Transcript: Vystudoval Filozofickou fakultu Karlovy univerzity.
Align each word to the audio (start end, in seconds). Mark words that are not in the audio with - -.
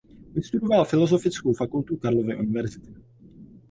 Vystudoval 0.35 0.85
Filozofickou 0.85 1.53
fakultu 1.53 1.97
Karlovy 1.97 2.35
univerzity. 2.35 2.93